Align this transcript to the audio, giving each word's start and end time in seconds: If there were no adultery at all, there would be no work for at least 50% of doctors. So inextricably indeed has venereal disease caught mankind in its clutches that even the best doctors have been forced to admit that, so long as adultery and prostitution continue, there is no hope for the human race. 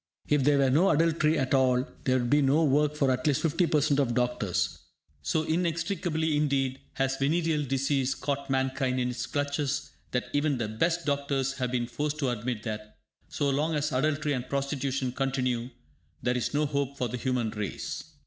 If 0.27 0.43
there 0.43 0.57
were 0.57 0.71
no 0.71 0.89
adultery 0.89 1.37
at 1.37 1.53
all, 1.53 1.87
there 2.05 2.17
would 2.17 2.31
be 2.31 2.41
no 2.41 2.63
work 2.63 2.95
for 2.95 3.11
at 3.11 3.27
least 3.27 3.43
50% 3.43 3.99
of 3.99 4.15
doctors. 4.15 4.79
So 5.21 5.43
inextricably 5.43 6.35
indeed 6.37 6.79
has 6.93 7.17
venereal 7.17 7.63
disease 7.65 8.15
caught 8.15 8.49
mankind 8.49 8.99
in 8.99 9.11
its 9.11 9.27
clutches 9.27 9.91
that 10.09 10.25
even 10.33 10.57
the 10.57 10.67
best 10.67 11.05
doctors 11.05 11.53
have 11.59 11.69
been 11.71 11.85
forced 11.85 12.17
to 12.17 12.29
admit 12.29 12.63
that, 12.63 12.97
so 13.29 13.51
long 13.51 13.75
as 13.75 13.91
adultery 13.91 14.33
and 14.33 14.49
prostitution 14.49 15.11
continue, 15.11 15.69
there 16.23 16.35
is 16.35 16.51
no 16.51 16.65
hope 16.65 16.97
for 16.97 17.07
the 17.07 17.17
human 17.17 17.51
race. 17.51 18.03